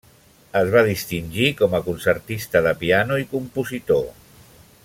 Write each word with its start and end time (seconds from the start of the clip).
Es 0.61 0.69
va 0.75 0.81
distingir 0.87 1.51
com 1.59 1.77
a 1.79 1.83
concertista 1.89 2.65
de 2.69 2.75
piano 2.83 3.23
i 3.25 3.31
compositor. 3.37 4.05